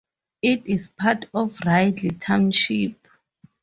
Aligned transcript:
It 0.41 0.63
is 0.65 0.87
part 0.87 1.25
of 1.31 1.59
Ridley 1.63 2.09
Township. 2.09 3.07